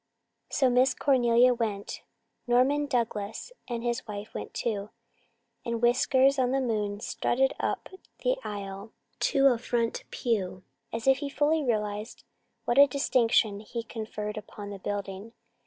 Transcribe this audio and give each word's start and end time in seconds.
So 0.49 0.67
Miss 0.67 0.95
Cornelia 0.95 1.53
went. 1.53 2.01
Norman 2.47 2.87
Douglas 2.87 3.51
and 3.67 3.83
his 3.83 4.07
wife 4.07 4.33
went 4.33 4.51
too. 4.55 4.89
And 5.63 5.79
Whiskers 5.79 6.39
on 6.39 6.49
the 6.49 6.59
moon 6.59 6.99
strutted 6.99 7.53
up 7.59 7.87
the 8.23 8.35
aisle 8.43 8.93
to 9.19 9.45
a 9.49 9.59
front 9.59 10.03
pew, 10.09 10.63
as 10.91 11.05
if 11.05 11.19
he 11.19 11.29
fully 11.29 11.63
realized 11.63 12.23
what 12.65 12.79
a 12.79 12.87
distinction 12.87 13.59
he 13.59 13.83
conferred 13.83 14.37
upon 14.37 14.71
the 14.71 14.79
building. 14.79 15.33